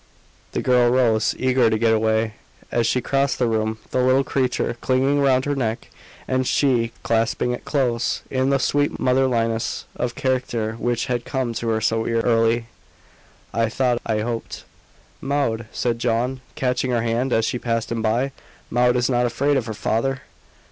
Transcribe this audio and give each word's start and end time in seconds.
The 0.53 0.63
girl 0.63 0.89
rose, 0.89 1.35
eager 1.37 1.69
to 1.69 1.77
get 1.77 1.93
away. 1.93 2.33
As 2.71 2.87
she 2.87 3.01
crossed 3.01 3.37
the 3.37 3.45
room 3.45 3.77
the 3.91 4.01
little 4.01 4.23
creature 4.23 4.75
clinging 4.81 5.21
round 5.21 5.45
her 5.45 5.55
neck, 5.55 5.89
and 6.27 6.47
she 6.47 6.91
clasping 7.03 7.51
it 7.51 7.65
close, 7.65 8.23
in 8.31 8.49
the 8.49 8.57
sweet 8.57 8.97
motherliness 8.99 9.85
of 9.95 10.15
character 10.15 10.73
which 10.79 11.05
had 11.05 11.23
come 11.23 11.53
to 11.53 11.69
her 11.69 11.81
so 11.81 12.07
early 12.07 12.65
I 13.53 13.69
thought 13.69 14.01
I 14.03 14.21
hoped 14.21 14.63
"Maud!" 15.21 15.67
said 15.71 15.99
John, 15.99 16.41
catching 16.55 16.89
her 16.89 17.03
hand 17.03 17.31
as 17.31 17.45
she 17.45 17.59
passed 17.59 17.91
him 17.91 18.01
by 18.01 18.31
"Maud 18.71 18.95
is 18.95 19.07
not 19.07 19.27
afraid 19.27 19.55
of 19.55 19.67
her 19.67 19.75
father?" 19.75 20.21